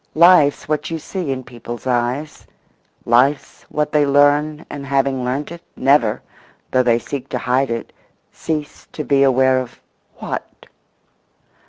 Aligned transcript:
Life's 0.15 0.67
what 0.67 0.89
you 0.89 0.97
see 0.97 1.31
in 1.31 1.43
people's 1.43 1.85
eyes; 1.85 2.47
life's 3.05 3.67
what 3.69 3.91
they 3.91 4.03
learn, 4.03 4.65
and, 4.67 4.83
having 4.83 5.23
learnt 5.23 5.51
it, 5.51 5.61
never, 5.75 6.23
though 6.71 6.81
they 6.81 6.97
seek 6.97 7.29
to 7.29 7.37
hide 7.37 7.69
it, 7.69 7.93
cease 8.31 8.87
to 8.93 9.03
be 9.03 9.21
aware 9.21 9.59
of—what? 9.59 10.65